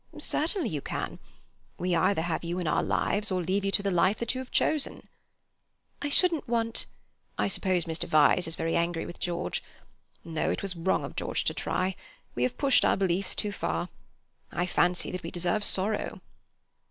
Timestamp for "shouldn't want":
6.09-6.87